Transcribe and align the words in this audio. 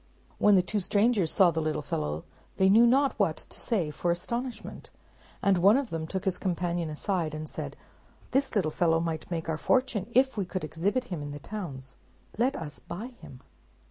When 0.39 0.55
the 0.55 0.63
two 0.63 0.79
strangers 0.79 1.31
saw 1.31 1.51
the 1.51 1.61
little 1.61 1.83
fellow, 1.83 2.23
they 2.57 2.71
knew 2.71 2.87
not 2.87 3.13
what 3.19 3.37
to 3.37 3.61
say 3.61 3.91
for 3.91 4.09
astonishment; 4.09 4.89
and 5.43 5.59
one 5.59 5.77
of 5.77 5.91
them 5.91 6.07
took 6.07 6.25
his 6.25 6.39
companion 6.39 6.89
aside, 6.89 7.35
and 7.35 7.47
said, 7.47 7.77
"This 8.31 8.55
little 8.55 8.71
fellow 8.71 8.99
might 8.99 9.29
make 9.29 9.47
our 9.47 9.59
fortune 9.59 10.07
if 10.13 10.37
we 10.37 10.45
could 10.45 10.63
exhibit 10.63 11.03
him 11.13 11.21
in 11.21 11.29
the 11.29 11.39
towns. 11.39 11.95
Let 12.39 12.55
us 12.55 12.79
buy 12.79 13.09
him." 13.21 13.41